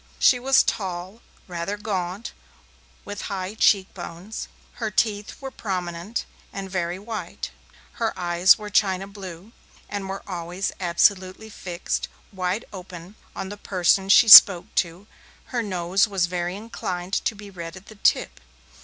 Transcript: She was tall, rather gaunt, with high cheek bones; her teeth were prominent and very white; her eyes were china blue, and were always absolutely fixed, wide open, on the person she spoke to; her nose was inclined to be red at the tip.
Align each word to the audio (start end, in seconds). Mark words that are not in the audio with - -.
She 0.17 0.39
was 0.39 0.63
tall, 0.63 1.21
rather 1.47 1.77
gaunt, 1.77 2.33
with 3.05 3.21
high 3.29 3.53
cheek 3.53 3.93
bones; 3.93 4.47
her 4.81 4.89
teeth 4.89 5.39
were 5.39 5.51
prominent 5.51 6.25
and 6.51 6.71
very 6.71 6.97
white; 6.97 7.51
her 8.01 8.11
eyes 8.17 8.57
were 8.57 8.71
china 8.71 9.05
blue, 9.05 9.51
and 9.87 10.09
were 10.09 10.23
always 10.27 10.71
absolutely 10.79 11.51
fixed, 11.51 12.09
wide 12.33 12.65
open, 12.73 13.13
on 13.35 13.49
the 13.49 13.57
person 13.57 14.09
she 14.09 14.27
spoke 14.27 14.73
to; 14.73 15.05
her 15.53 15.61
nose 15.61 16.07
was 16.07 16.31
inclined 16.33 17.13
to 17.13 17.35
be 17.35 17.51
red 17.51 17.77
at 17.77 17.85
the 17.85 17.93
tip. 17.93 18.39